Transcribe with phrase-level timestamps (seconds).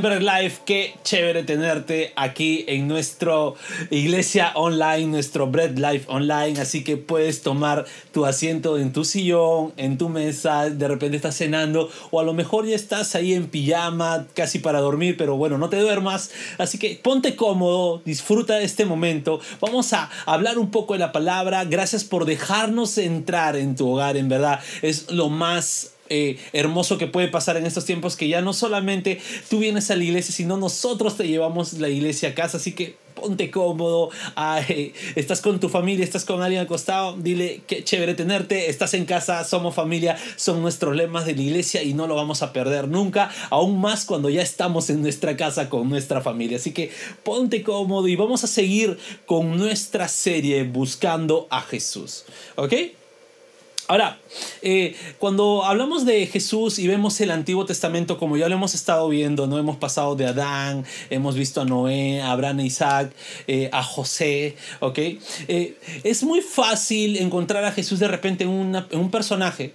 [0.00, 3.56] Bread Life, qué chévere tenerte aquí en nuestro
[3.90, 6.58] iglesia online, nuestro Bread Life online.
[6.60, 11.36] Así que puedes tomar tu asiento en tu sillón, en tu mesa, de repente estás
[11.36, 15.58] cenando o a lo mejor ya estás ahí en pijama, casi para dormir, pero bueno,
[15.58, 16.30] no te duermas.
[16.56, 19.40] Así que ponte cómodo, disfruta de este momento.
[19.60, 21.64] Vamos a hablar un poco de la palabra.
[21.64, 24.60] Gracias por dejarnos entrar en tu hogar, en verdad.
[24.80, 29.20] Es lo más eh, hermoso que puede pasar en estos tiempos que ya no solamente
[29.48, 32.56] tú vienes a la iglesia, sino nosotros te llevamos la iglesia a casa.
[32.58, 34.10] Así que ponte cómodo,
[35.16, 39.06] estás con tu familia, estás con alguien al costado, dile qué chévere tenerte, estás en
[39.06, 42.88] casa, somos familia, son nuestros lemas de la iglesia y no lo vamos a perder
[42.88, 46.58] nunca, aún más cuando ya estamos en nuestra casa con nuestra familia.
[46.58, 46.90] Así que
[47.24, 52.24] ponte cómodo y vamos a seguir con nuestra serie buscando a Jesús.
[52.56, 52.74] ¿Ok?
[53.88, 54.18] Ahora,
[54.62, 59.08] eh, cuando hablamos de Jesús y vemos el Antiguo Testamento, como ya lo hemos estado
[59.08, 63.12] viendo, no hemos pasado de Adán, hemos visto a Noé, a Abraham, a Isaac,
[63.46, 64.98] eh, a José, ¿ok?
[64.98, 69.72] Eh, es muy fácil encontrar a Jesús de repente en un personaje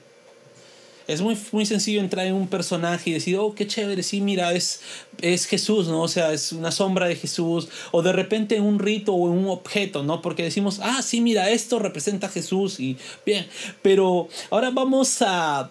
[1.12, 4.54] es muy, muy sencillo entrar en un personaje y decir, oh, qué chévere, sí, mira,
[4.54, 4.82] es,
[5.22, 6.02] es Jesús, ¿no?
[6.02, 7.70] O sea, es una sombra de Jesús.
[7.92, 10.22] O de repente en un rito o un objeto, ¿no?
[10.22, 13.48] Porque decimos, ah, sí, mira, esto representa a Jesús y bien.
[13.82, 15.70] Pero ahora vamos a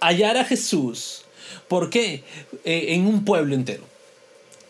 [0.00, 1.22] hallar a Jesús.
[1.68, 2.24] ¿Por qué?
[2.64, 3.91] Eh, en un pueblo entero.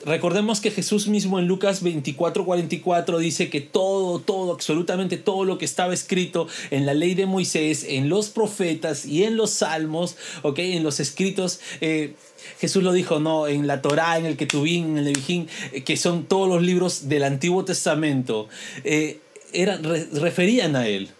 [0.05, 5.59] Recordemos que Jesús mismo en Lucas 24, 44 dice que todo, todo, absolutamente todo lo
[5.59, 10.17] que estaba escrito en la ley de Moisés, en los profetas y en los salmos,
[10.43, 10.59] ¿ok?
[10.59, 12.15] En los escritos, eh,
[12.59, 13.47] Jesús lo dijo, ¿no?
[13.47, 17.09] En la Torá, en el Ketubín, en el Levijín, eh, que son todos los libros
[17.09, 18.49] del Antiguo Testamento,
[18.83, 19.21] eh,
[19.53, 21.11] eran, referían a él.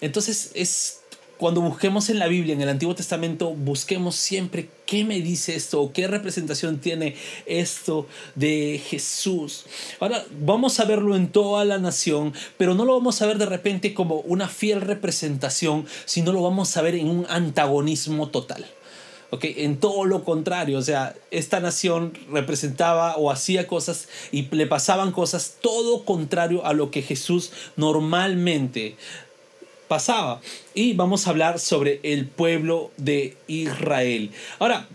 [0.00, 1.00] Entonces es
[1.38, 5.80] cuando busquemos en la Biblia, en el Antiguo Testamento, busquemos siempre qué me dice esto
[5.80, 9.64] o qué representación tiene esto de Jesús.
[10.00, 13.46] Ahora vamos a verlo en toda la nación, pero no lo vamos a ver de
[13.46, 18.64] repente como una fiel representación, sino lo vamos a ver en un antagonismo total.
[19.30, 24.68] Okay, en todo lo contrario, o sea, esta nación representaba o hacía cosas y le
[24.68, 28.96] pasaban cosas todo contrario a lo que Jesús normalmente
[29.88, 30.40] pasaba.
[30.74, 34.30] Y vamos a hablar sobre el pueblo de Israel.
[34.58, 34.88] Ahora,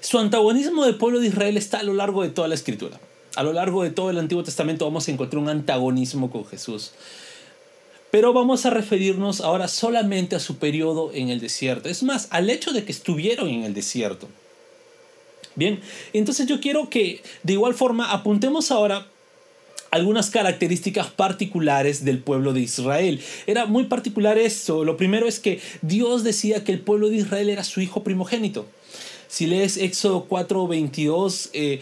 [0.00, 3.00] su antagonismo del pueblo de Israel está a lo largo de toda la escritura.
[3.36, 6.92] A lo largo de todo el Antiguo Testamento vamos a encontrar un antagonismo con Jesús.
[8.10, 11.88] Pero vamos a referirnos ahora solamente a su periodo en el desierto.
[11.88, 14.28] Es más, al hecho de que estuvieron en el desierto.
[15.56, 15.80] Bien,
[16.12, 19.08] entonces yo quiero que de igual forma apuntemos ahora
[19.94, 23.20] algunas características particulares del pueblo de Israel.
[23.46, 24.82] Era muy particular esto.
[24.82, 28.66] Lo primero es que Dios decía que el pueblo de Israel era su hijo primogénito.
[29.28, 31.80] Si lees Éxodo 4:22, eh,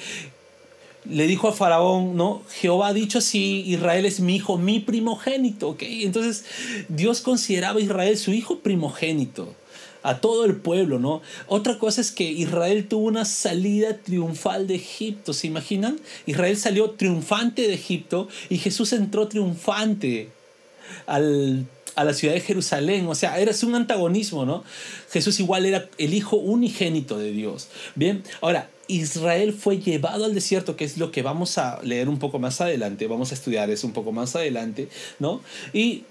[1.08, 2.42] le dijo a Faraón, ¿no?
[2.50, 5.82] Jehová ha dicho así, Israel es mi hijo, mi primogénito, ¿ok?
[5.82, 6.44] Entonces
[6.88, 9.54] Dios consideraba a Israel su hijo primogénito
[10.02, 11.22] a todo el pueblo, ¿no?
[11.46, 16.00] Otra cosa es que Israel tuvo una salida triunfal de Egipto, ¿se imaginan?
[16.26, 20.30] Israel salió triunfante de Egipto y Jesús entró triunfante
[21.06, 24.64] al, a la ciudad de Jerusalén, o sea, era un antagonismo, ¿no?
[25.10, 27.68] Jesús igual era el hijo unigénito de Dios.
[27.94, 32.18] Bien, ahora, Israel fue llevado al desierto, que es lo que vamos a leer un
[32.18, 35.40] poco más adelante, vamos a estudiar eso un poco más adelante, ¿no?
[35.72, 36.04] Y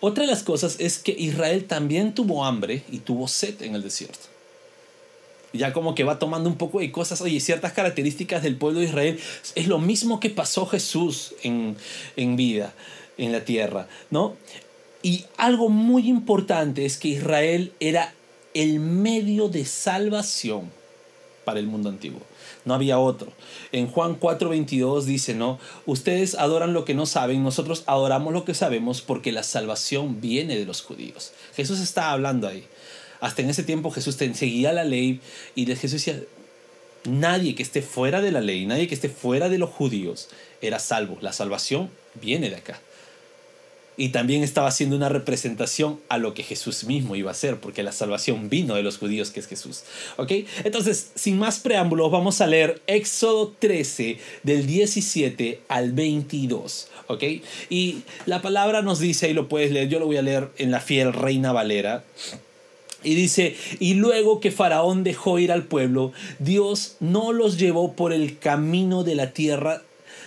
[0.00, 3.82] otra de las cosas es que Israel también tuvo hambre y tuvo sed en el
[3.82, 4.28] desierto.
[5.52, 8.86] Ya como que va tomando un poco de cosas, oye, ciertas características del pueblo de
[8.86, 9.18] Israel.
[9.54, 11.76] Es lo mismo que pasó Jesús en,
[12.16, 12.74] en vida,
[13.16, 14.36] en la tierra, ¿no?
[15.02, 18.14] Y algo muy importante es que Israel era
[18.54, 20.77] el medio de salvación
[21.48, 22.20] para el mundo antiguo
[22.68, 23.32] no había otro.
[23.72, 25.58] En Juan 4:22 dice, ¿no?
[25.86, 30.56] Ustedes adoran lo que no saben, nosotros adoramos lo que sabemos porque la salvación viene
[30.56, 31.32] de los judíos.
[31.56, 32.64] Jesús está hablando ahí.
[33.20, 35.20] Hasta en ese tiempo Jesús seguía la ley
[35.56, 36.20] y Jesús decía,
[37.04, 40.28] nadie que esté fuera de la ley, nadie que esté fuera de los judíos
[40.60, 41.16] era salvo.
[41.22, 41.90] La salvación
[42.20, 42.80] viene de acá
[43.98, 47.82] y también estaba haciendo una representación a lo que Jesús mismo iba a hacer, porque
[47.82, 49.82] la salvación vino de los judíos, que es Jesús.
[50.16, 50.32] ¿Ok?
[50.62, 56.88] Entonces, sin más preámbulos, vamos a leer Éxodo 13, del 17 al 22.
[57.08, 57.24] ¿Ok?
[57.68, 60.70] Y la palabra nos dice, y lo puedes leer, yo lo voy a leer en
[60.70, 62.04] la fiel Reina Valera.
[63.02, 68.12] Y dice, y luego que Faraón dejó ir al pueblo, Dios no los llevó por
[68.12, 69.82] el camino de la tierra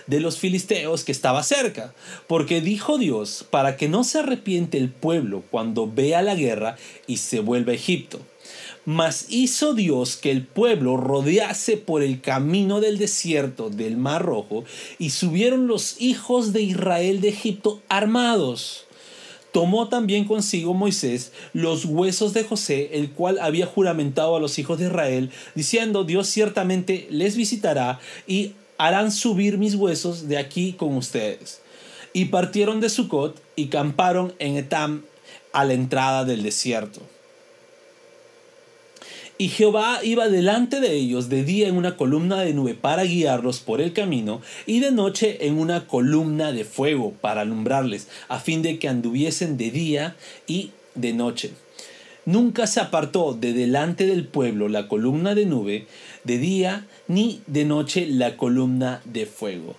[0.06, 1.94] de los filisteos que estaba cerca,
[2.26, 6.76] porque dijo Dios, para que no se arrepiente el pueblo cuando vea la guerra
[7.06, 8.20] y se vuelva a Egipto.
[8.84, 14.64] Mas hizo Dios que el pueblo rodease por el camino del desierto del Mar Rojo,
[14.98, 18.86] y subieron los hijos de Israel de Egipto armados.
[19.52, 24.78] Tomó también consigo Moisés los huesos de José, el cual había juramentado a los hijos
[24.78, 30.96] de Israel, diciendo, Dios ciertamente les visitará y harán subir mis huesos de aquí con
[30.96, 31.60] ustedes.
[32.12, 35.04] Y partieron de Sucot y camparon en Etam
[35.52, 37.00] a la entrada del desierto.
[39.38, 43.60] Y Jehová iba delante de ellos de día en una columna de nube para guiarlos
[43.60, 48.62] por el camino, y de noche en una columna de fuego para alumbrarles, a fin
[48.62, 50.16] de que anduviesen de día
[50.46, 51.50] y de noche.
[52.24, 55.86] Nunca se apartó de delante del pueblo la columna de nube
[56.22, 59.74] de día, ni de noche la columna de fuego.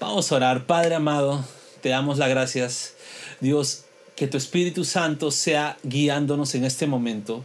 [0.00, 1.44] Vamos a orar, Padre amado,
[1.80, 2.94] te damos las gracias.
[3.40, 3.84] Dios,
[4.16, 7.44] que tu Espíritu Santo sea guiándonos en este momento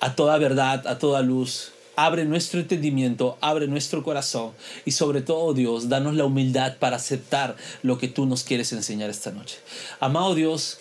[0.00, 1.72] a toda verdad, a toda luz.
[1.96, 4.52] Abre nuestro entendimiento, abre nuestro corazón
[4.86, 9.10] y sobre todo Dios, danos la humildad para aceptar lo que tú nos quieres enseñar
[9.10, 9.58] esta noche.
[9.98, 10.78] Amado Dios,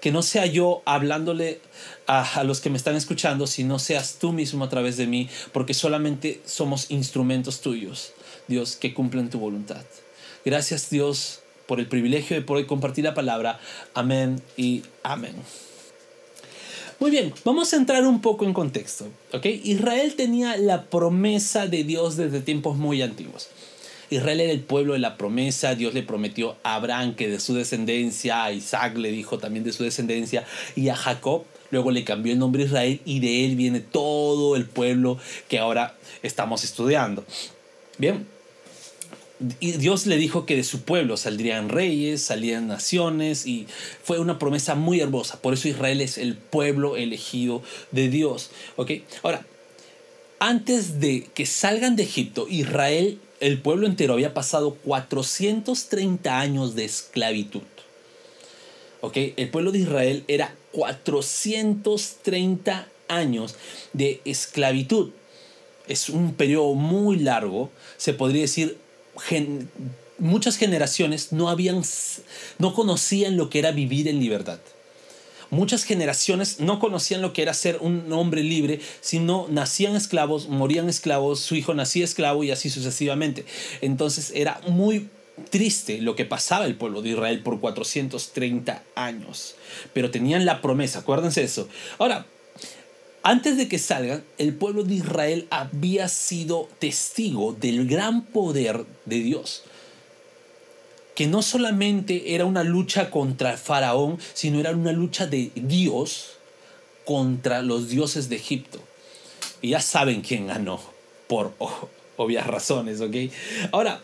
[0.00, 1.60] que no sea yo hablándole
[2.06, 5.74] a, los que me están escuchando, sino seas tú mismo a través de mí, porque
[5.74, 8.12] solamente somos instrumentos tuyos,
[8.48, 9.84] Dios, que cumplen tu voluntad.
[10.44, 13.60] Gracias Dios por el privilegio de poder compartir la palabra.
[13.94, 15.36] Amén y amén.
[16.98, 19.06] Muy bien, vamos a entrar un poco en contexto.
[19.32, 19.60] ¿okay?
[19.64, 23.48] Israel tenía la promesa de Dios desde tiempos muy antiguos.
[24.10, 27.54] Israel era el pueblo de la promesa, Dios le prometió a Abraham que de su
[27.54, 30.44] descendencia, a Isaac le dijo también de su descendencia,
[30.76, 34.66] y a Jacob luego le cambió el nombre Israel y de él viene todo el
[34.66, 35.18] pueblo
[35.48, 37.24] que ahora estamos estudiando.
[37.98, 38.26] Bien,
[39.58, 43.66] y Dios le dijo que de su pueblo saldrían reyes, salían naciones y
[44.02, 45.40] fue una promesa muy hermosa.
[45.40, 48.50] Por eso Israel es el pueblo elegido de Dios.
[48.76, 48.90] ¿ok?
[49.22, 49.46] Ahora,
[50.40, 56.84] antes de que salgan de Egipto, Israel, el pueblo entero, había pasado 430 años de
[56.84, 57.62] esclavitud.
[59.00, 59.16] ¿ok?
[59.36, 63.56] El pueblo de Israel era 430 años
[63.92, 65.10] de esclavitud.
[65.88, 68.78] Es un periodo muy largo, se podría decir
[70.18, 71.82] muchas generaciones no habían
[72.58, 74.60] no conocían lo que era vivir en libertad.
[75.50, 80.88] Muchas generaciones no conocían lo que era ser un hombre libre, sino nacían esclavos, morían
[80.88, 83.44] esclavos, su hijo nacía esclavo y así sucesivamente.
[83.80, 85.08] Entonces era muy
[85.50, 89.56] triste lo que pasaba el pueblo de Israel por 430 años.
[89.92, 91.68] Pero tenían la promesa, acuérdense eso.
[91.98, 92.26] Ahora,
[93.22, 99.16] antes de que salgan, el pueblo de Israel había sido testigo del gran poder de
[99.20, 99.64] Dios.
[101.14, 106.36] Que no solamente era una lucha contra faraón, sino era una lucha de Dios
[107.04, 108.80] contra los dioses de Egipto.
[109.62, 110.80] Y ya saben quién ganó,
[111.26, 111.54] por
[112.16, 113.16] obvias razones, ¿ok?
[113.72, 114.00] Ahora,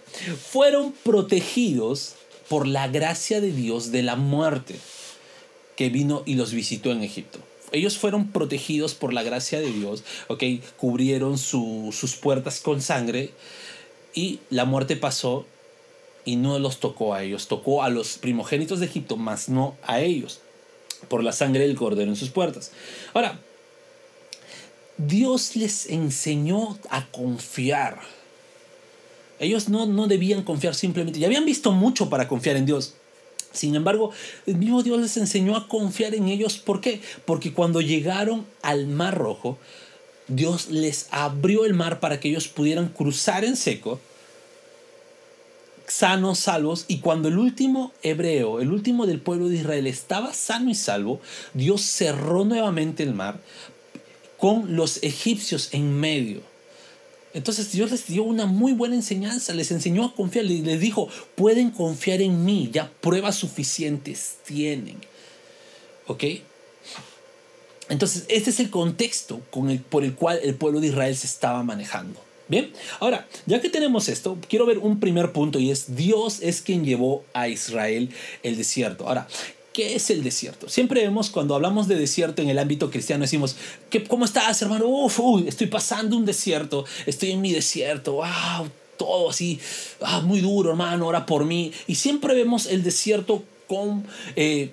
[0.50, 2.14] fueron protegidos
[2.48, 4.76] por la gracia de Dios de la muerte
[5.76, 7.38] que vino y los visitó en Egipto
[7.72, 10.42] ellos fueron protegidos por la gracia de Dios, ¿ok?
[10.76, 13.30] Cubrieron sus puertas con sangre
[14.14, 15.46] y la muerte pasó
[16.26, 20.00] y no los tocó a ellos, tocó a los primogénitos de Egipto, más no a
[20.00, 20.40] ellos,
[21.08, 22.72] por la sangre del cordero en sus puertas.
[23.14, 23.40] Ahora,
[24.98, 28.00] Dios les enseñó a confiar.
[29.38, 32.94] Ellos no, no debían confiar simplemente, ya habían visto mucho para confiar en Dios.
[33.52, 34.10] Sin embargo,
[34.46, 36.58] el mismo Dios les enseñó a confiar en ellos.
[36.58, 37.00] ¿Por qué?
[37.24, 39.58] Porque cuando llegaron al Mar Rojo,
[40.28, 44.00] Dios les abrió el mar para que ellos pudieran cruzar en seco,
[45.86, 46.84] sanos, salvos.
[46.88, 51.20] Y cuando el último hebreo, el último del pueblo de Israel, estaba sano y salvo,
[51.54, 53.40] Dios cerró nuevamente el mar
[54.38, 56.42] con los egipcios en medio.
[57.34, 61.70] Entonces Dios les dio una muy buena enseñanza, les enseñó a confiar, les dijo, pueden
[61.70, 64.96] confiar en mí, ya pruebas suficientes tienen.
[66.06, 66.24] ¿Ok?
[67.88, 71.26] Entonces, este es el contexto con el, por el cual el pueblo de Israel se
[71.26, 72.25] estaba manejando.
[72.48, 76.62] Bien, ahora, ya que tenemos esto, quiero ver un primer punto y es Dios es
[76.62, 78.10] quien llevó a Israel
[78.42, 79.08] el desierto.
[79.08, 79.26] Ahora,
[79.76, 80.70] ¿Qué es el desierto?
[80.70, 83.56] Siempre vemos cuando hablamos de desierto en el ámbito cristiano, decimos,
[83.90, 84.86] ¿qué, ¿cómo estás, hermano?
[84.86, 89.60] Uf, uy, estoy pasando un desierto, estoy en mi desierto, wow, todo así,
[90.00, 91.72] ah, muy duro, hermano, ora por mí.
[91.86, 94.70] Y siempre vemos el desierto con, eh,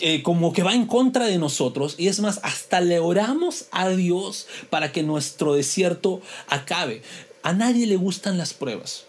[0.00, 3.88] eh, como que va en contra de nosotros y es más, hasta le oramos a
[3.88, 7.02] Dios para que nuestro desierto acabe.
[7.42, 9.08] A nadie le gustan las pruebas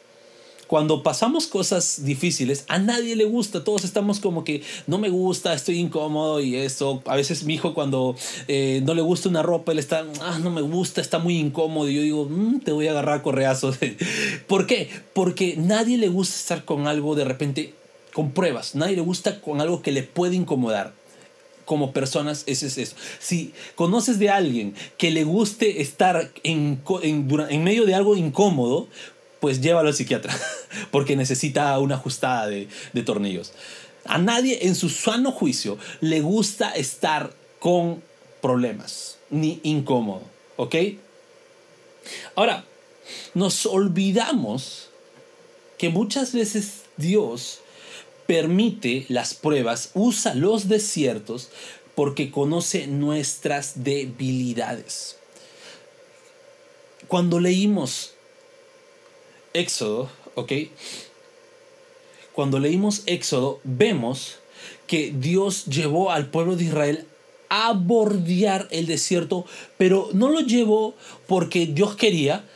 [0.70, 5.52] cuando pasamos cosas difíciles, a nadie le gusta, todos estamos como que no me gusta,
[5.56, 7.02] estoy incómodo y eso.
[7.08, 8.16] A veces mi hijo cuando
[8.48, 11.90] eh, no le gusta una ropa, él está, ah, no me gusta, está muy incómodo
[11.90, 13.80] y yo digo, mm, te voy a agarrar correazos.
[14.48, 14.92] ¿Por qué?
[15.14, 17.74] Porque nadie le gusta estar con algo de repente,
[18.14, 20.94] con pruebas, nadie le gusta con algo que le puede incomodar
[21.70, 22.96] como personas, ese es eso.
[23.20, 28.88] Si conoces de alguien que le guste estar en, en, medio de algo incómodo,
[29.40, 30.36] pues llévalo al psiquiatra,
[30.92, 32.68] porque necesita una ajustada de,
[33.06, 33.54] tornillos.
[34.06, 38.02] A nadie en su sano juicio le gusta estar con
[38.42, 40.24] problemas, ni incómodo,
[40.58, 40.76] ¿ok?
[42.34, 42.66] Ahora,
[43.36, 44.90] nos olvidamos
[45.78, 47.60] que muchas veces Dios
[48.30, 51.50] permite las pruebas, usa los desiertos
[51.96, 55.18] porque conoce nuestras debilidades.
[57.08, 58.14] Cuando leímos
[59.54, 60.52] Éxodo, ¿ok?
[62.32, 64.36] Cuando leímos Éxodo, vemos
[64.86, 67.08] que Dios llevó al pueblo de Israel
[67.50, 69.48] a bordear el desierto,
[69.80, 70.94] pero no lo llevó
[71.26, 72.48] porque Dios quería,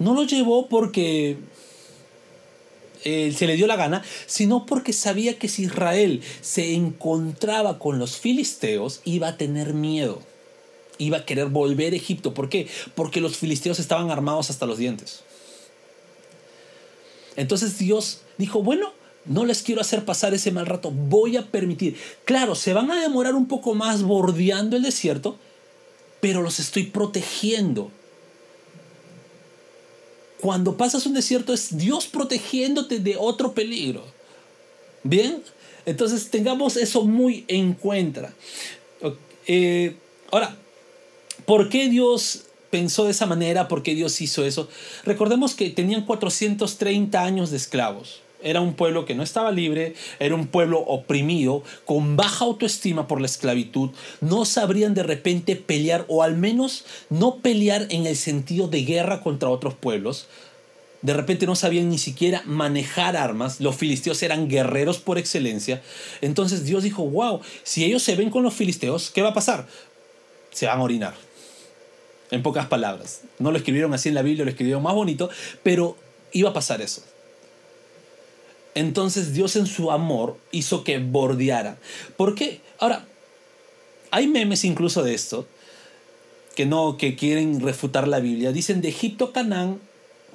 [0.00, 1.36] no lo llevó porque
[3.04, 7.98] eh, se le dio la gana, sino porque sabía que si Israel se encontraba con
[7.98, 10.22] los filisteos, iba a tener miedo,
[10.98, 12.34] iba a querer volver a Egipto.
[12.34, 12.68] ¿Por qué?
[12.94, 15.22] Porque los filisteos estaban armados hasta los dientes.
[17.36, 18.92] Entonces Dios dijo, bueno,
[19.24, 21.96] no les quiero hacer pasar ese mal rato, voy a permitir.
[22.24, 25.38] Claro, se van a demorar un poco más bordeando el desierto,
[26.20, 27.90] pero los estoy protegiendo.
[30.42, 34.04] Cuando pasas un desierto es Dios protegiéndote de otro peligro.
[35.04, 35.40] Bien,
[35.86, 38.34] entonces tengamos eso muy en cuenta.
[39.46, 39.94] Eh,
[40.32, 40.56] ahora,
[41.46, 44.66] ¿por qué Dios pensó de esa manera, por qué Dios hizo eso.
[45.04, 48.22] Recordemos que tenían 430 años de esclavos.
[48.42, 53.20] Era un pueblo que no estaba libre, era un pueblo oprimido, con baja autoestima por
[53.20, 53.90] la esclavitud.
[54.20, 59.20] No sabrían de repente pelear, o al menos no pelear en el sentido de guerra
[59.20, 60.26] contra otros pueblos.
[61.02, 63.60] De repente no sabían ni siquiera manejar armas.
[63.60, 65.82] Los filisteos eran guerreros por excelencia.
[66.20, 69.66] Entonces Dios dijo, wow, si ellos se ven con los filisteos, ¿qué va a pasar?
[70.52, 71.14] Se van a orinar
[72.32, 73.22] en pocas palabras.
[73.38, 75.28] No lo escribieron así en la Biblia, lo escribieron más bonito,
[75.62, 75.96] pero
[76.32, 77.02] iba a pasar eso.
[78.74, 81.78] Entonces Dios en su amor hizo que bordeara.
[82.16, 82.60] ¿Por qué?
[82.78, 83.06] Ahora,
[84.10, 85.46] hay memes incluso de esto
[86.54, 88.52] que no, que quieren refutar la Biblia.
[88.52, 89.80] Dicen de Egipto a Canaán,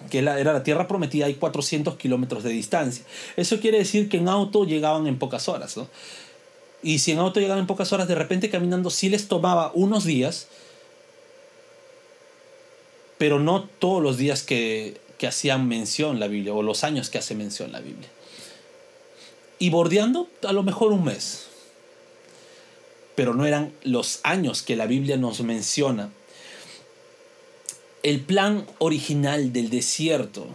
[0.10, 3.04] que era la tierra prometida, hay 400 kilómetros de distancia.
[3.36, 5.88] Eso quiere decir que en auto llegaban en pocas horas, ¿no?
[6.84, 10.06] Y si en auto llegaban en pocas horas, de repente caminando sí les tomaba unos
[10.06, 10.48] días,
[13.18, 17.18] pero no todos los días que, que hacían mención la Biblia o los años que
[17.18, 18.10] hace mención la Biblia.
[19.60, 21.48] Y bordeando a lo mejor un mes,
[23.16, 26.12] pero no eran los años que la Biblia nos menciona.
[28.04, 30.48] El plan original del desierto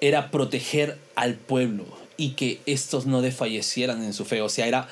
[0.00, 1.84] era proteger al pueblo
[2.16, 4.42] y que estos no desfallecieran en su fe.
[4.42, 4.88] O sea, era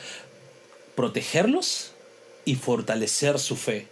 [0.94, 1.92] protegerlos
[2.44, 3.88] y fortalecer su fe.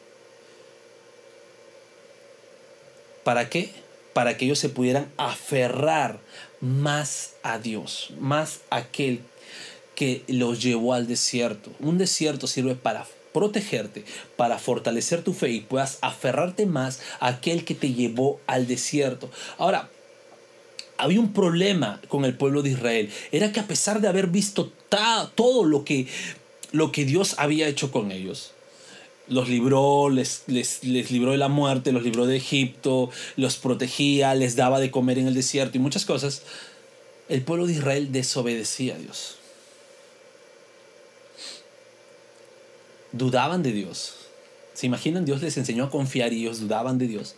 [3.24, 3.70] ¿Para qué?
[4.12, 6.18] Para que ellos se pudieran aferrar
[6.62, 9.20] más a Dios, más aquel
[9.94, 11.70] que los llevó al desierto.
[11.80, 14.04] Un desierto sirve para protegerte,
[14.36, 19.28] para fortalecer tu fe y puedas aferrarte más a aquel que te llevó al desierto.
[19.58, 19.90] Ahora,
[20.98, 23.10] había un problema con el pueblo de Israel.
[23.32, 24.72] Era que a pesar de haber visto
[25.34, 26.06] todo lo que,
[26.70, 28.52] lo que Dios había hecho con ellos,
[29.28, 34.56] los libró, les, les, libró de la muerte, los libró de Egipto, los protegía, les
[34.56, 36.42] daba de comer en el desierto y muchas cosas,
[37.28, 39.36] el pueblo de Israel desobedecía a Dios.
[43.12, 44.14] Dudaban de Dios.
[44.74, 45.24] ¿Se imaginan?
[45.24, 47.34] Dios les enseñó a confiar y ellos dudaban de Dios.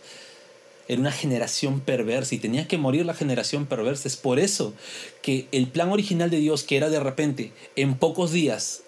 [0.87, 4.07] Era una generación perversa y tenía que morir la generación perversa.
[4.07, 4.73] Es por eso
[5.21, 8.83] que el plan original de Dios, que era de repente, en pocos días,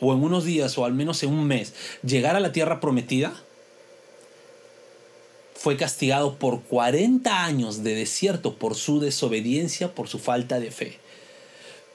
[0.00, 3.34] o en unos días o al menos en un mes llegar a la tierra prometida,
[5.54, 10.98] fue castigado por 40 años de desierto por su desobediencia, por su falta de fe.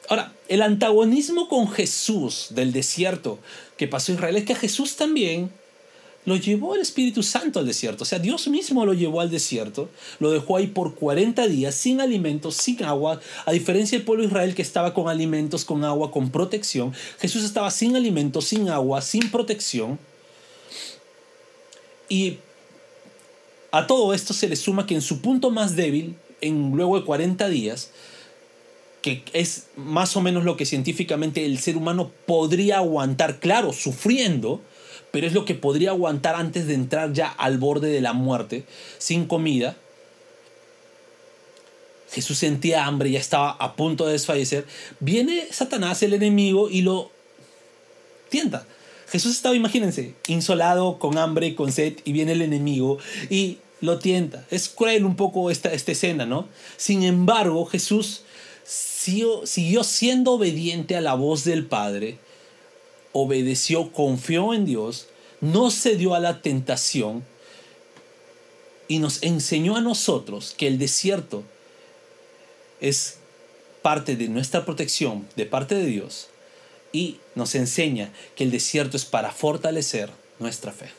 [0.08, 3.38] Ahora, el antagonismo con Jesús del desierto
[3.77, 5.51] que pasó Israel es que Jesús también
[6.25, 8.03] lo llevó el Espíritu Santo al desierto.
[8.03, 12.01] O sea, Dios mismo lo llevó al desierto, lo dejó ahí por 40 días sin
[12.01, 16.29] alimentos, sin agua, a diferencia del pueblo Israel que estaba con alimentos, con agua, con
[16.29, 16.93] protección.
[17.19, 19.97] Jesús estaba sin alimentos, sin agua, sin protección.
[22.09, 22.38] Y
[23.71, 27.05] a todo esto se le suma que en su punto más débil, en luego de
[27.05, 27.91] 40 días,
[29.01, 34.61] que es más o menos lo que científicamente el ser humano podría aguantar, claro, sufriendo,
[35.12, 38.63] pero es lo que podría aguantar antes de entrar ya al borde de la muerte,
[38.98, 39.75] sin comida.
[42.12, 44.66] Jesús sentía hambre, ya estaba a punto de desfallecer.
[45.00, 47.12] Viene Satanás, el enemigo, y lo
[48.30, 48.66] tienta.
[49.12, 53.00] Jesús estaba, imagínense, insolado, con hambre, con sed, y viene el enemigo
[53.30, 54.46] y lo tienta.
[54.51, 56.48] Es cruel un poco esta, escena, ¿no?
[56.78, 58.22] Sin embargo, Jesús
[58.63, 62.20] siguió siendo obediente a la voz del Padre
[63.12, 65.08] obedeció, confió en Dios,
[65.42, 67.24] no cedió a la tentación
[68.88, 71.44] y nos enseñó a nosotros que el desierto
[72.82, 73.18] es
[73.82, 76.28] parte de nuestra protección de parte de Dios
[76.92, 80.89] y nos enseña que el desierto es para fortalecer nuestra fe.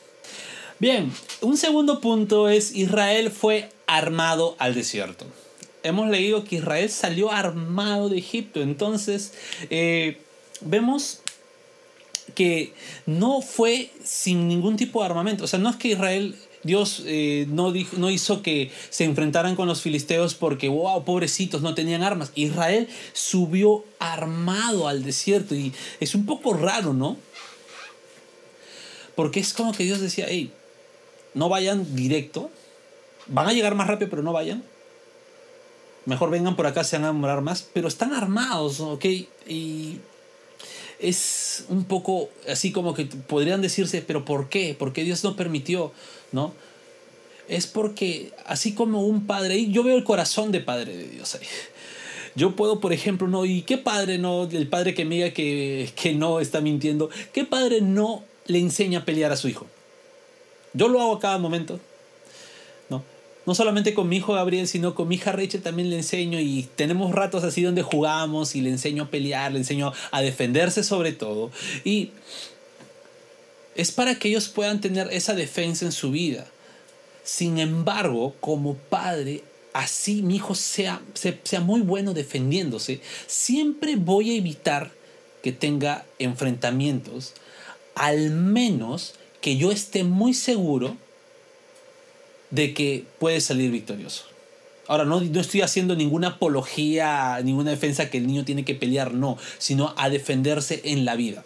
[0.79, 5.25] Bien, un segundo punto es Israel fue armado al desierto.
[5.83, 9.33] Hemos leído que Israel salió armado de Egipto, entonces
[9.69, 10.17] eh,
[10.61, 11.19] vemos
[12.33, 12.73] que
[13.05, 15.43] no fue sin ningún tipo de armamento.
[15.43, 19.55] O sea, no es que Israel, Dios eh, no, dijo, no hizo que se enfrentaran
[19.55, 22.31] con los filisteos porque, wow, pobrecitos, no tenían armas.
[22.35, 27.17] Israel subió armado al desierto y es un poco raro, ¿no?
[29.15, 30.51] Porque es como que Dios decía, hey,
[31.33, 32.49] no vayan directo,
[33.27, 34.63] van a llegar más rápido, pero no vayan.
[36.05, 39.05] Mejor vengan por acá, se van a demorar más, pero están armados, ¿ok?
[39.47, 39.99] Y
[41.01, 44.75] es un poco así como que podrían decirse, pero ¿por qué?
[44.77, 45.91] ¿Por qué Dios no permitió?
[46.31, 46.53] ¿No?
[47.47, 51.35] Es porque así como un padre, y yo veo el corazón de padre de Dios
[51.35, 51.47] ahí.
[52.33, 54.43] Yo puedo, por ejemplo, no, ¿y qué padre no?
[54.43, 58.99] El padre que me diga que, que no está mintiendo, ¿qué padre no le enseña
[58.99, 59.67] a pelear a su hijo?
[60.73, 61.81] Yo lo hago a cada momento
[63.45, 66.69] no solamente con mi hijo Gabriel, sino con mi hija Rachel también le enseño y
[66.75, 71.11] tenemos ratos así donde jugamos y le enseño a pelear, le enseño a defenderse sobre
[71.11, 71.51] todo.
[71.83, 72.11] Y
[73.75, 76.45] es para que ellos puedan tener esa defensa en su vida.
[77.23, 84.37] Sin embargo, como padre, así mi hijo sea, sea muy bueno defendiéndose, siempre voy a
[84.37, 84.91] evitar
[85.41, 87.33] que tenga enfrentamientos,
[87.95, 90.97] al menos que yo esté muy seguro
[92.51, 94.25] de que puede salir victorioso.
[94.87, 99.13] Ahora, no, no estoy haciendo ninguna apología, ninguna defensa que el niño tiene que pelear,
[99.13, 101.45] no, sino a defenderse en la vida.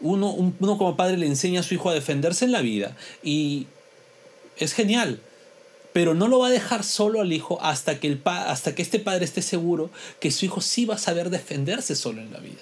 [0.00, 3.66] Uno, uno como padre le enseña a su hijo a defenderse en la vida y
[4.56, 5.20] es genial,
[5.92, 8.98] pero no lo va a dejar solo al hijo hasta que, el hasta que este
[8.98, 12.60] padre esté seguro que su hijo sí va a saber defenderse solo en la vida.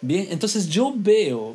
[0.00, 1.54] Bien, entonces yo veo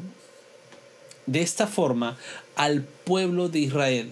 [1.28, 2.18] de esta forma
[2.56, 4.12] al pueblo de Israel.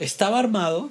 [0.00, 0.90] Estaba armado,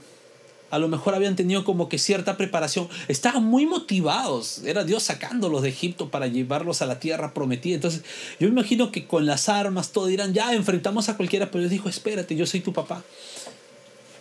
[0.72, 5.62] a lo mejor habían tenido como que cierta preparación, estaban muy motivados, era Dios sacándolos
[5.64, 7.76] de Egipto para llevarlos a la tierra prometida.
[7.76, 8.04] Entonces
[8.40, 11.90] yo imagino que con las armas todo dirán, ya enfrentamos a cualquiera, pero Dios dijo,
[11.90, 13.04] espérate, yo soy tu papá.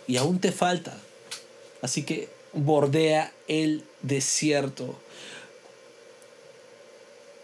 [0.07, 0.99] Y aún te falta.
[1.81, 4.99] Así que bordea el desierto.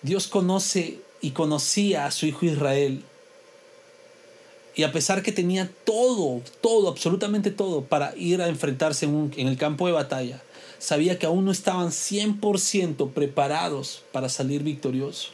[0.02, 3.04] Dios conoce y conocía a su hijo Israel
[4.74, 9.48] y a pesar que tenía todo, todo, absolutamente todo para ir a enfrentarse en, en
[9.48, 10.42] el campo de batalla,
[10.78, 15.32] sabía que aún no estaban 100% preparados para salir victoriosos.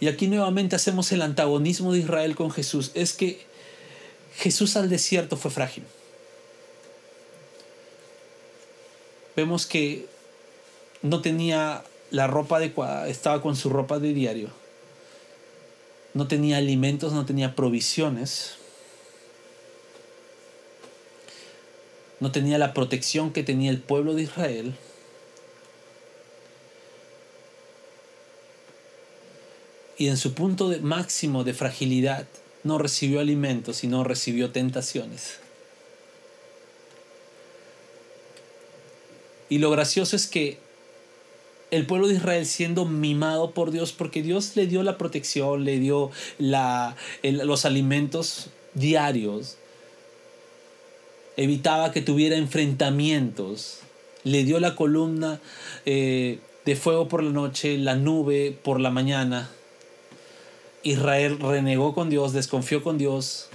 [0.00, 2.90] Y aquí nuevamente hacemos el antagonismo de Israel con Jesús.
[2.94, 3.40] Es que
[4.36, 5.84] Jesús al desierto fue frágil.
[9.36, 10.06] Vemos que
[11.02, 14.59] no tenía la ropa adecuada, estaba con su ropa de diario
[16.14, 18.56] no tenía alimentos, no tenía provisiones,
[22.18, 24.74] no tenía la protección que tenía el pueblo de Israel.
[29.96, 32.26] Y en su punto de máximo de fragilidad
[32.64, 35.38] no recibió alimentos, sino recibió tentaciones.
[39.48, 40.58] Y lo gracioso es que
[41.70, 45.78] el pueblo de Israel siendo mimado por Dios porque Dios le dio la protección, le
[45.78, 49.56] dio la, los alimentos diarios,
[51.36, 53.80] evitaba que tuviera enfrentamientos,
[54.24, 55.40] le dio la columna
[55.86, 59.50] eh, de fuego por la noche, la nube por la mañana.
[60.82, 63.48] Israel renegó con Dios, desconfió con Dios.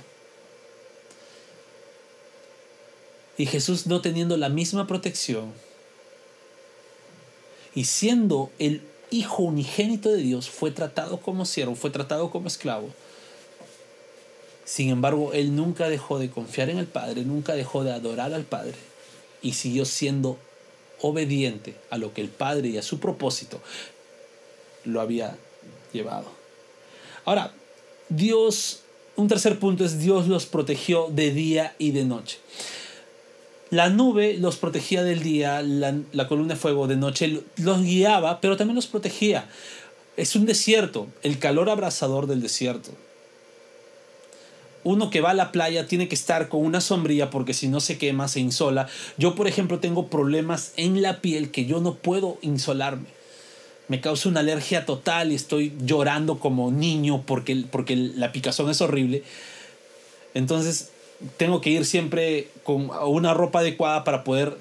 [3.37, 5.64] Y Jesús no teniendo la misma protección
[7.75, 12.89] y siendo el hijo unigénito de Dios, fue tratado como siervo, fue tratado como esclavo.
[14.63, 18.45] Sin embargo, él nunca dejó de confiar en el Padre, nunca dejó de adorar al
[18.45, 18.75] Padre
[19.41, 20.39] y siguió siendo
[21.01, 23.61] obediente a lo que el Padre y a su propósito
[24.85, 25.37] lo había
[25.93, 26.27] llevado.
[27.25, 27.53] Ahora,
[28.09, 28.81] Dios,
[29.15, 32.39] un tercer punto es Dios los protegió de día y de noche.
[33.75, 38.55] La nube los protegía del día, la, columna de fuego de noche los guiaba, pero
[38.55, 39.49] también los protegía.
[40.15, 42.91] Es un desierto, el calor abrasador del desierto.
[44.85, 47.81] Uno que va a la playa tiene que estar con una sombría porque si no
[47.81, 48.87] se quema, se insola.
[49.17, 53.09] Yo, por ejemplo, tengo problemas en la piel que yo no puedo insolarme.
[53.89, 58.79] Me causa una alergia total y estoy llorando como niño porque, porque la picazón es
[58.79, 59.23] horrible.
[60.33, 60.91] Entonces,
[61.37, 64.57] tengo que ir siempre con una ropa adecuada para poder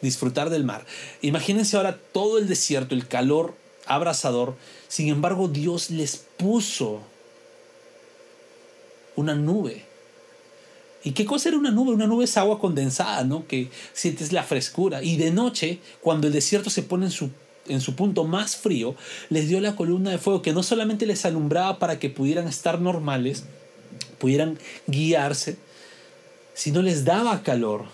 [0.00, 0.84] disfrutar del mar.
[1.22, 3.54] Imagínense ahora todo el desierto, el calor
[3.86, 4.56] abrasador.
[4.88, 7.00] Sin embargo, Dios les puso
[9.16, 9.84] una nube.
[11.04, 11.92] ¿Y qué cosa era una nube?
[11.92, 13.46] Una nube es agua condensada, ¿no?
[13.46, 15.02] Que sientes la frescura.
[15.02, 17.30] Y de noche, cuando el desierto se pone en su,
[17.66, 18.94] en su punto más frío,
[19.28, 22.80] les dio la columna de fuego que no solamente les alumbraba para que pudieran estar
[22.80, 23.44] normales,
[24.18, 25.56] pudieran guiarse,
[26.54, 27.86] si no les daba calor.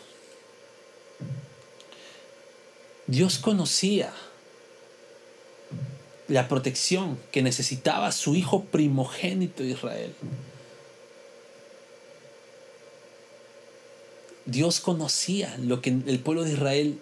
[3.07, 4.13] Dios conocía
[6.29, 10.15] la protección que necesitaba su hijo primogénito Israel.
[14.45, 16.99] Dios conocía lo que el pueblo de Israel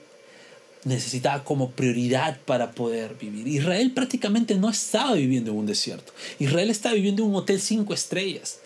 [0.85, 3.49] necesitaba como prioridad para poder vivir.
[3.49, 6.13] Israel prácticamente no estaba viviendo en un desierto.
[6.39, 8.61] Israel estaba viviendo en un hotel cinco estrellas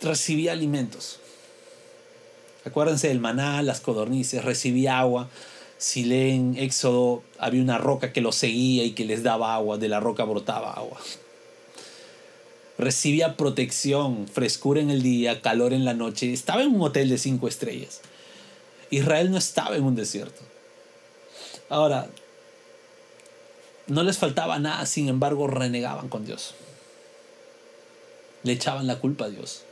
[0.00, 1.20] recibía alimentos.
[2.64, 5.28] Acuérdense del maná, las codornices, recibía agua.
[5.78, 9.88] Si leen Éxodo, había una roca que los seguía y que les daba agua, de
[9.88, 11.00] la roca brotaba agua.
[12.78, 16.32] Recibía protección, frescura en el día, calor en la noche.
[16.32, 18.00] Estaba en un hotel de cinco estrellas.
[18.90, 20.40] Israel no estaba en un desierto.
[21.68, 22.08] Ahora,
[23.88, 26.54] no les faltaba nada, sin embargo, renegaban con Dios.
[28.44, 29.64] Le echaban la culpa a Dios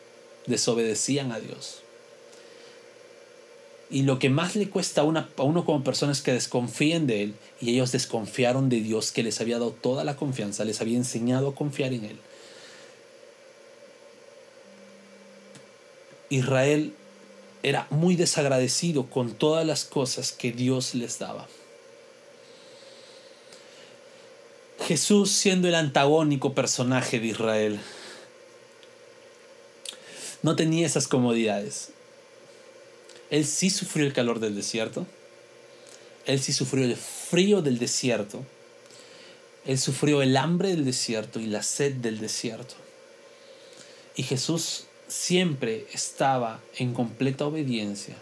[0.50, 1.82] desobedecían a Dios.
[3.90, 7.34] Y lo que más le cuesta a, uno como persona es que desconfíen de Él.
[7.60, 11.48] Y ellos desconfiaron de Dios que les había dado toda la confianza, les había enseñado
[11.48, 12.16] a confiar en Él.
[16.28, 16.94] Israel
[17.64, 21.48] era muy desagradecido con todas las cosas que Dios les daba.
[24.86, 27.80] Jesús siendo el antagónico personaje de Israel,
[30.42, 31.90] no tenía esas comodidades.
[33.30, 35.06] Él sí sufrió el calor del desierto.
[36.26, 38.44] Él sí sufrió el frío del desierto.
[39.66, 42.74] Él sufrió el hambre del desierto y la sed del desierto.
[44.16, 48.16] Y Jesús siempre estaba en completa obediencia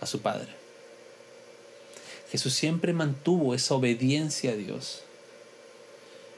[0.00, 0.48] a su Padre.
[2.30, 5.02] Jesús siempre mantuvo esa obediencia a Dios.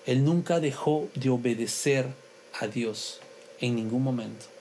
[0.06, 2.06] Él nunca dejó de obedecer
[2.58, 3.20] a Dios
[3.60, 4.51] en ningún momento.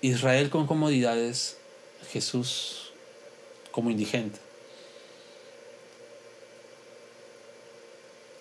[0.00, 1.56] Israel con comodidades,
[2.12, 2.92] Jesús
[3.70, 4.38] como indigente.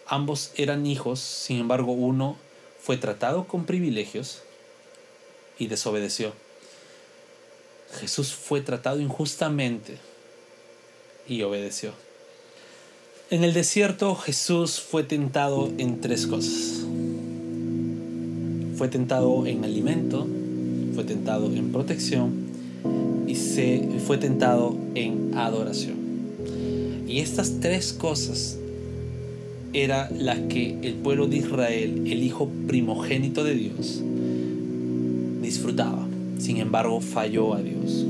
[0.06, 2.38] Ambos eran hijos, sin embargo uno
[2.80, 4.42] fue tratado con privilegios
[5.60, 6.34] y desobedeció.
[8.00, 9.98] Jesús fue tratado injustamente
[11.28, 11.94] y obedeció.
[13.30, 16.86] En el desierto Jesús fue tentado en tres cosas.
[18.78, 20.28] Fue tentado en alimento,
[20.98, 22.32] fue tentado en protección
[23.28, 25.96] y se fue tentado en adoración.
[27.08, 28.58] Y estas tres cosas
[29.74, 34.02] era las que el pueblo de Israel, el hijo primogénito de Dios,
[35.44, 36.08] disfrutaba.
[36.40, 38.04] Sin embargo, falló a Dios.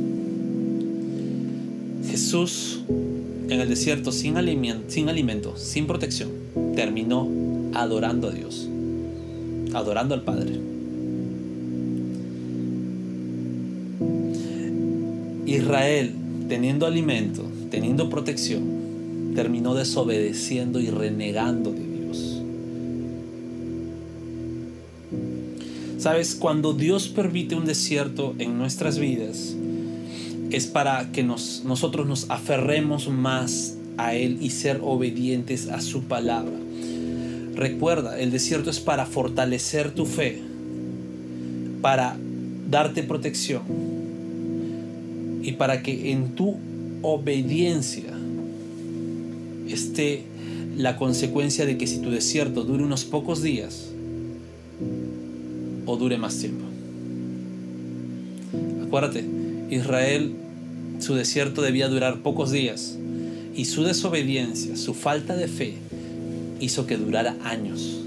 [2.10, 6.30] Jesús en el desierto sin alimento, sin, alimento, sin protección,
[6.74, 7.30] terminó
[7.74, 8.70] adorando a Dios,
[9.74, 10.77] adorando al Padre.
[15.58, 16.14] Israel,
[16.48, 22.42] teniendo alimento, teniendo protección, terminó desobedeciendo y renegando de Dios.
[25.98, 29.56] Sabes, cuando Dios permite un desierto en nuestras vidas,
[30.52, 36.04] es para que nos, nosotros nos aferremos más a Él y ser obedientes a su
[36.04, 36.54] palabra.
[37.56, 40.42] Recuerda, el desierto es para fortalecer tu fe,
[41.82, 42.16] para
[42.70, 43.97] darte protección
[45.48, 46.58] y para que en tu
[47.02, 48.12] obediencia
[49.70, 50.24] esté
[50.76, 53.86] la consecuencia de que si tu desierto dure unos pocos días
[55.86, 56.66] o dure más tiempo.
[58.86, 59.24] Acuérdate,
[59.70, 60.34] Israel,
[61.00, 62.98] su desierto debía durar pocos días
[63.56, 65.76] y su desobediencia, su falta de fe,
[66.60, 68.02] hizo que durara años.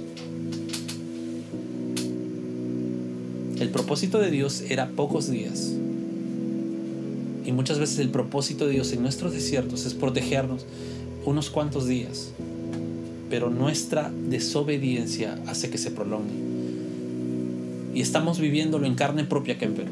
[3.59, 5.73] El propósito de Dios era pocos días.
[7.51, 10.65] Y muchas veces el propósito de Dios en nuestros desiertos es protegernos
[11.25, 12.31] unos cuantos días.
[13.29, 16.33] Pero nuestra desobediencia hace que se prolongue.
[17.93, 19.91] Y estamos viviéndolo en carne propia acá en Perú.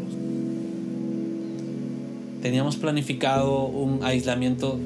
[2.42, 4.79] Teníamos planificado un aislamiento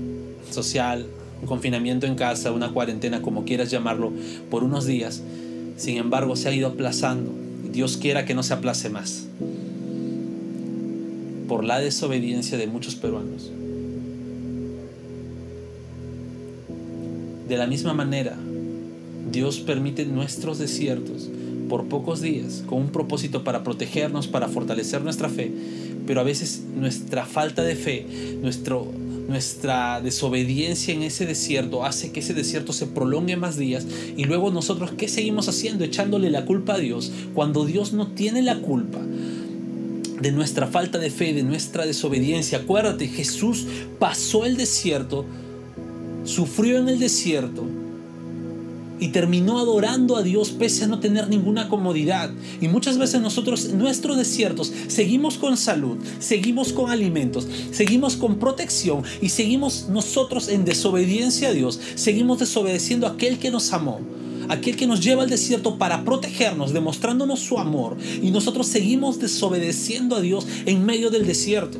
[0.50, 1.04] social,
[1.42, 4.14] un confinamiento en casa, una cuarentena, como quieras llamarlo,
[4.50, 5.22] por unos días.
[5.76, 7.32] Sin embargo, se ha ido aplazando
[7.70, 9.26] Dios quiera que no se aplace más
[11.52, 13.50] por la desobediencia de muchos peruanos.
[17.46, 18.38] De la misma manera,
[19.30, 21.28] Dios permite nuestros desiertos
[21.68, 25.52] por pocos días con un propósito para protegernos, para fortalecer nuestra fe,
[26.06, 28.06] pero a veces nuestra falta de fe,
[28.40, 28.90] nuestro
[29.28, 33.86] nuestra desobediencia en ese desierto hace que ese desierto se prolongue más días
[34.16, 35.84] y luego nosotros, ¿qué seguimos haciendo?
[35.84, 39.00] Echándole la culpa a Dios cuando Dios no tiene la culpa
[40.22, 42.58] de nuestra falta de fe, de nuestra desobediencia.
[42.58, 43.66] Acuérdate, Jesús
[43.98, 45.24] pasó el desierto,
[46.24, 47.66] sufrió en el desierto
[49.00, 52.30] y terminó adorando a Dios pese a no tener ninguna comodidad.
[52.60, 59.02] Y muchas veces nosotros, nuestros desiertos, seguimos con salud, seguimos con alimentos, seguimos con protección
[59.20, 64.00] y seguimos nosotros en desobediencia a Dios, seguimos desobedeciendo a aquel que nos amó
[64.48, 70.16] aquel que nos lleva al desierto para protegernos, demostrándonos su amor, y nosotros seguimos desobedeciendo
[70.16, 71.78] a Dios en medio del desierto.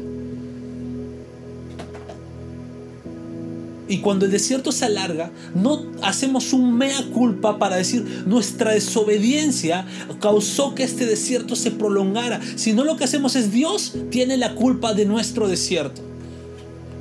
[3.89, 9.87] Y cuando el desierto se alarga, no hacemos un mea culpa para decir nuestra desobediencia
[10.19, 14.95] causó que este desierto se prolongara, sino lo que hacemos es Dios tiene la culpa
[14.95, 16.01] de nuestro desierto.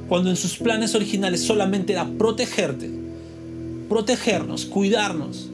[0.10, 2.92] Cuando en sus planes originales solamente era protegerte,
[3.88, 5.51] protegernos, cuidarnos.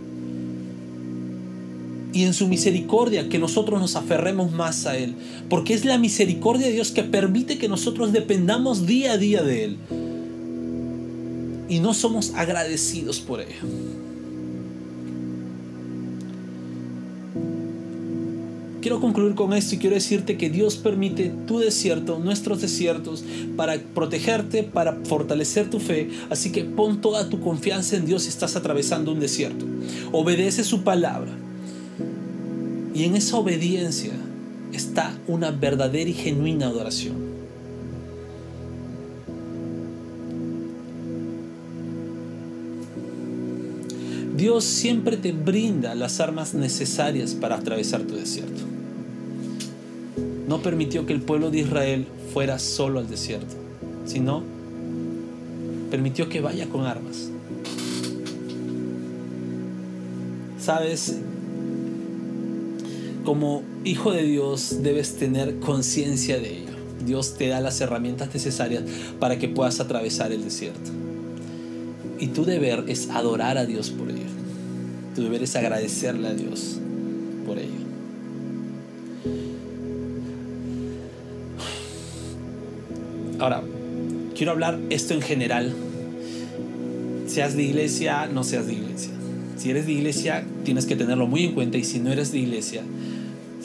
[2.14, 5.16] Y en su misericordia que nosotros nos aferremos más a Él.
[5.50, 9.64] Porque es la misericordia de Dios que permite que nosotros dependamos día a día de
[9.66, 9.78] Él
[11.70, 13.56] y no somos agradecidos por ello.
[18.82, 23.26] Quiero concluir con esto y quiero decirte que Dios permite tu desierto, nuestros desiertos,
[23.58, 26.10] para protegerte, para fortalecer tu fe.
[26.30, 29.66] Así que pon toda tu confianza en Dios si estás atravesando un desierto.
[30.14, 31.47] Obedece su palabra.
[32.98, 34.14] Y en esa obediencia
[34.74, 37.16] está una verdadera y genuina adoración.
[44.36, 48.64] Dios siempre te brinda las armas necesarias para atravesar tu desierto.
[50.48, 53.54] No permitió que el pueblo de Israel fuera solo al desierto,
[54.08, 54.42] sino
[55.92, 57.30] permitió que vaya con armas.
[60.60, 61.20] Sabes,
[63.28, 66.72] como hijo de Dios debes tener conciencia de ello.
[67.06, 68.84] Dios te da las herramientas necesarias
[69.20, 70.92] para que puedas atravesar el desierto.
[72.22, 74.30] Y tu deber es adorar a Dios por ello.
[75.14, 76.80] Tu deber es agradecerle a Dios
[77.46, 77.68] por ello.
[83.40, 83.62] Ahora,
[84.38, 85.74] quiero hablar esto en general.
[87.26, 89.12] Seas de iglesia, no seas de iglesia.
[89.58, 91.78] Si eres de iglesia, tienes que tenerlo muy en cuenta.
[91.78, 92.84] Y si no eres de iglesia,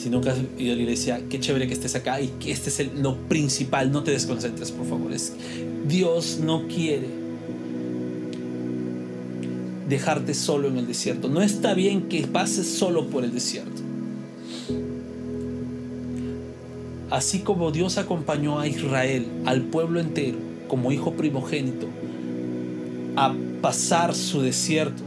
[0.03, 2.67] si nunca has ido a la iglesia, qué chévere que estés acá y que este
[2.69, 3.89] es el, lo principal.
[3.89, 5.13] No te desconcentres, por favor.
[5.87, 7.07] Dios no quiere
[9.87, 11.29] dejarte solo en el desierto.
[11.29, 13.81] No está bien que pases solo por el desierto.
[17.09, 20.37] Así como Dios acompañó a Israel, al pueblo entero,
[20.67, 21.87] como hijo primogénito,
[23.15, 25.03] a pasar su desierto,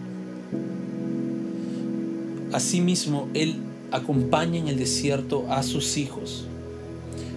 [2.50, 3.65] asimismo Él
[3.96, 6.46] acompaña en el desierto a sus hijos.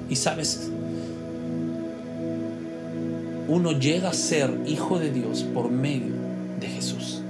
[0.10, 0.70] Y sabes,
[3.48, 6.14] uno llega a ser hijo de Dios por medio
[6.60, 7.22] de Jesús.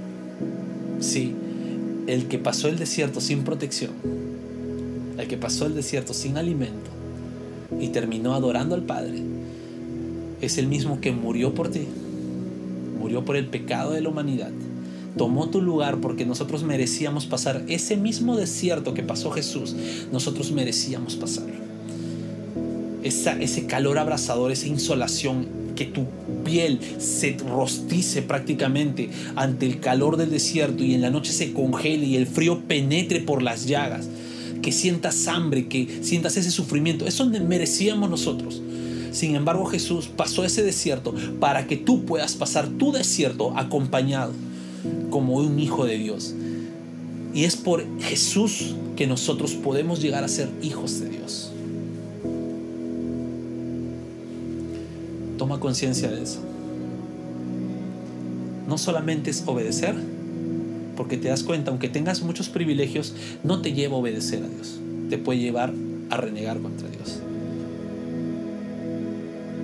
[1.00, 1.34] Sí,
[2.06, 3.92] el que pasó el desierto sin protección,
[5.16, 6.90] el que pasó el desierto sin alimento
[7.78, 9.22] y terminó adorando al Padre,
[10.40, 11.86] es el mismo que murió por ti,
[12.98, 14.50] murió por el pecado de la humanidad,
[15.16, 19.74] tomó tu lugar porque nosotros merecíamos pasar ese mismo desierto que pasó Jesús,
[20.12, 21.46] nosotros merecíamos pasar.
[23.02, 26.04] Esa, ese calor abrasador, esa insolación, que tu
[26.44, 32.04] piel se rostice prácticamente ante el calor del desierto y en la noche se congele
[32.04, 34.06] y el frío penetre por las llagas,
[34.60, 38.60] que sientas hambre, que sientas ese sufrimiento, eso merecíamos nosotros.
[39.10, 44.32] Sin embargo, Jesús pasó ese desierto para que tú puedas pasar tu desierto acompañado
[45.10, 46.34] como un hijo de Dios.
[47.32, 51.50] Y es por Jesús que nosotros podemos llegar a ser hijos de Dios.
[55.38, 56.40] Toma conciencia de eso.
[58.68, 59.94] No solamente es obedecer,
[60.96, 64.78] porque te das cuenta, aunque tengas muchos privilegios, no te lleva a obedecer a Dios.
[65.08, 65.72] Te puede llevar
[66.10, 67.20] a renegar contra Dios.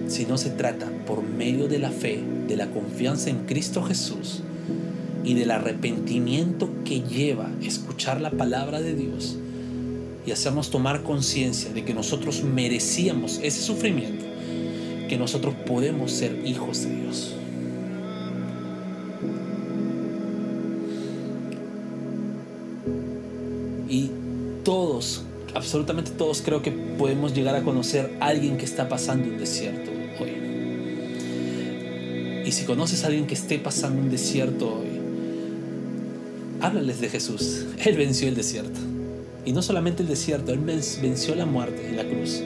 [0.09, 4.42] Si no se trata por medio de la fe, de la confianza en Cristo Jesús,
[5.26, 9.36] y del arrepentimiento que lleva escuchar la palabra de Dios
[10.24, 14.24] y hacernos tomar conciencia de que nosotros merecíamos ese sufrimiento,
[15.08, 17.34] que nosotros podemos ser hijos de Dios.
[23.88, 24.10] Y
[24.62, 29.38] todos, absolutamente todos creo que podemos llegar a conocer a alguien que está pasando un
[29.38, 30.46] desierto hoy.
[32.46, 34.84] Y si conoces a alguien que esté pasando un desierto
[36.61, 37.64] háblales de Jesús.
[37.85, 38.81] Él venció el desierto.
[39.45, 42.42] Y no solamente el desierto, Él venció la muerte en la cruz.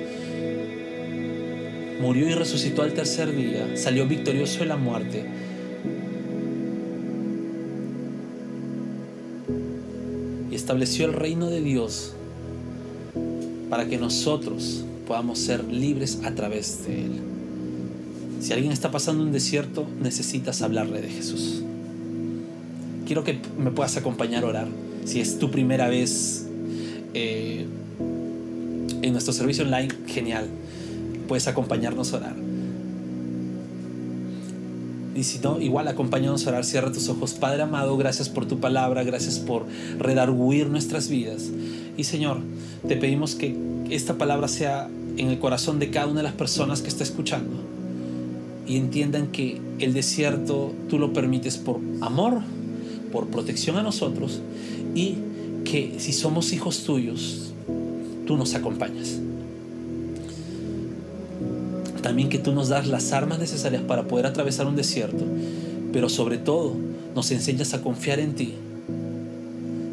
[2.00, 5.24] Murió y resucitó al tercer día, salió victorioso de la muerte.
[10.50, 12.12] Y estableció el reino de Dios
[13.70, 17.12] para que nosotros podamos ser libres a través de Él.
[18.40, 21.62] Si alguien está pasando un desierto, necesitas hablarle de Jesús
[23.10, 24.68] quiero que me puedas acompañar a orar.
[25.04, 26.46] Si es tu primera vez
[27.12, 27.66] eh,
[29.02, 30.46] en nuestro servicio online, genial.
[31.26, 32.36] Puedes acompañarnos a orar.
[35.16, 36.64] Y si no, igual acompáñanos a orar.
[36.64, 37.34] Cierra tus ojos.
[37.34, 39.02] Padre amado, gracias por tu palabra.
[39.02, 39.66] Gracias por
[39.98, 41.50] redarguir nuestras vidas.
[41.96, 42.36] Y Señor,
[42.86, 43.56] te pedimos que
[43.90, 47.56] esta palabra sea en el corazón de cada una de las personas que está escuchando.
[48.68, 52.42] Y entiendan que el desierto tú lo permites por amor
[53.10, 54.40] por protección a nosotros
[54.94, 55.16] y
[55.64, 57.52] que si somos hijos tuyos,
[58.26, 59.18] tú nos acompañas.
[62.02, 65.24] También que tú nos das las armas necesarias para poder atravesar un desierto,
[65.92, 66.74] pero sobre todo
[67.14, 68.54] nos enseñas a confiar en ti.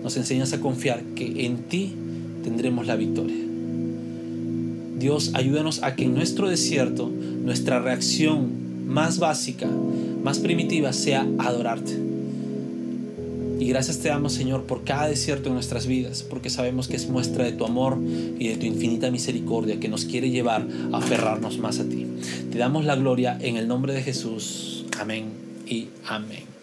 [0.04, 1.94] Nos enseñas a confiar que en ti
[2.44, 3.44] tendremos la victoria.
[4.98, 7.10] Dios, ayúdanos a que en nuestro desierto
[7.44, 9.68] nuestra reacción más básica,
[10.24, 12.17] más primitiva sea adorarte
[13.60, 17.08] y gracias te damos, Señor, por cada desierto en nuestras vidas, porque sabemos que es
[17.08, 21.58] muestra de tu amor y de tu infinita misericordia que nos quiere llevar a aferrarnos
[21.58, 22.08] más a ti.
[22.52, 24.86] Te damos la gloria en el nombre de Jesús.
[25.00, 25.32] Amén
[25.65, 26.58] y amén.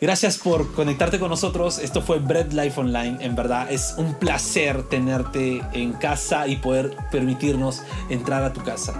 [0.00, 1.78] Gracias por conectarte con nosotros.
[1.78, 3.18] Esto fue Bread Life Online.
[3.20, 8.94] En verdad es un placer tenerte en casa y poder permitirnos entrar a tu casa.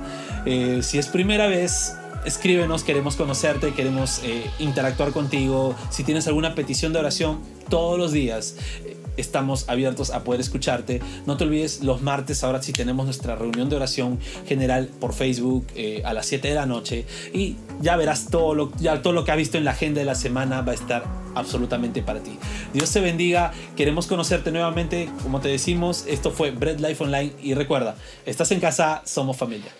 [0.45, 1.95] Eh, si es primera vez,
[2.25, 5.75] escríbenos, queremos conocerte, queremos eh, interactuar contigo.
[5.91, 11.01] Si tienes alguna petición de oración, todos los días eh, estamos abiertos a poder escucharte.
[11.27, 15.67] No te olvides, los martes ahora sí tenemos nuestra reunión de oración general por Facebook
[15.75, 19.25] eh, a las 7 de la noche y ya verás todo lo, ya todo lo
[19.25, 21.05] que has visto en la agenda de la semana va a estar
[21.35, 22.39] absolutamente para ti.
[22.73, 27.55] Dios te bendiga, queremos conocerte nuevamente, como te decimos, esto fue Bread Life Online y
[27.55, 29.80] recuerda, estás en casa, somos familia.